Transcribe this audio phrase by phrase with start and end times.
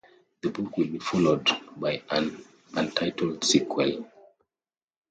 [0.41, 1.47] The book will be followed
[1.77, 4.09] by an untitled sequel.